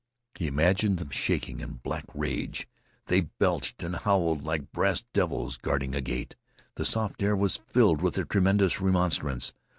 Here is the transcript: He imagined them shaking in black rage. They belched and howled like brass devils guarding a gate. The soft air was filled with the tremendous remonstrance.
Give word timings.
He 0.33 0.47
imagined 0.47 0.97
them 0.97 1.11
shaking 1.11 1.59
in 1.59 1.73
black 1.73 2.05
rage. 2.15 2.67
They 3.05 3.21
belched 3.21 3.83
and 3.83 3.95
howled 3.97 4.43
like 4.43 4.71
brass 4.71 5.03
devils 5.13 5.57
guarding 5.57 5.93
a 5.93 6.01
gate. 6.01 6.35
The 6.73 6.85
soft 6.85 7.21
air 7.21 7.35
was 7.35 7.57
filled 7.67 8.01
with 8.01 8.15
the 8.15 8.25
tremendous 8.25 8.81
remonstrance. 8.81 9.53